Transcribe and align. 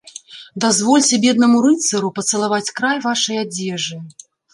Дазвольце 0.63 1.19
беднаму 1.25 1.57
рыцару 1.65 2.09
пацалаваць 2.19 2.73
край 2.79 2.97
вашай 3.05 3.37
адзежы. 3.43 3.99